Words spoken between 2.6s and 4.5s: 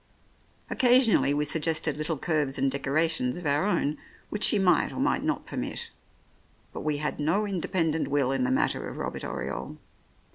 decorations of our own, which